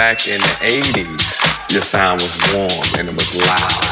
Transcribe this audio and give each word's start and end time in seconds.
Back 0.00 0.26
in 0.28 0.40
the 0.40 0.46
80s, 0.62 1.70
your 1.70 1.82
sound 1.82 2.22
was 2.22 2.54
warm 2.54 2.70
and 2.98 3.10
it 3.10 3.14
was 3.14 3.36
loud. 3.36 3.90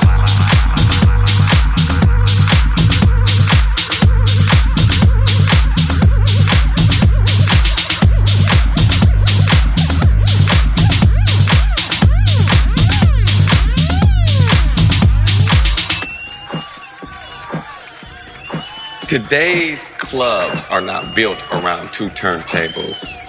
Today's 19.06 19.82
clubs 19.98 20.64
are 20.70 20.80
not 20.80 21.14
built 21.14 21.44
around 21.52 21.92
two 21.92 22.08
turntables, 22.08 23.04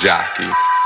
jockey. 0.00 0.77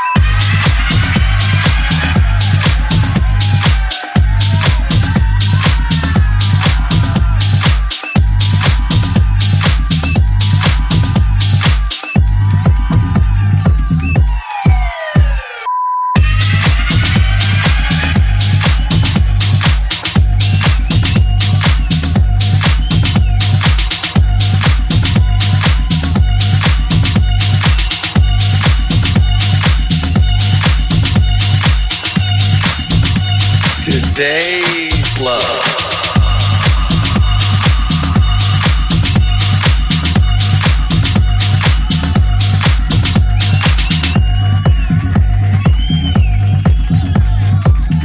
Today's 34.22 35.20
love. 35.20 35.42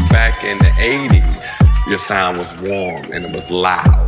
Back 0.10 0.44
in 0.44 0.58
the 0.58 0.72
80s, 0.80 1.88
your 1.88 2.00
sound 2.00 2.38
was 2.38 2.52
warm 2.62 3.12
and 3.12 3.24
it 3.24 3.36
was 3.36 3.52
loud. 3.52 4.07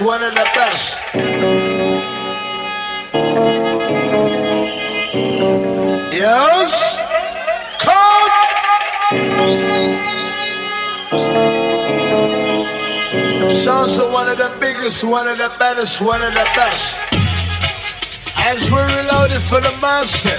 One 0.00 0.22
of 0.22 0.30
the 0.32 0.48
best. 0.54 0.94
Yes? 6.12 6.70
Come! 7.80 8.48
Also 13.68 14.12
one 14.12 14.28
of 14.28 14.38
the 14.38 14.50
biggest, 14.60 15.02
one 15.04 15.26
of 15.26 15.38
the 15.38 15.50
baddest, 15.58 16.00
one 16.00 16.20
of 16.22 16.32
the 16.32 16.46
best. 16.54 16.96
As 18.36 18.70
we're 18.70 18.86
reloading 18.86 19.40
for 19.48 19.60
the 19.60 19.76
master, 19.80 20.37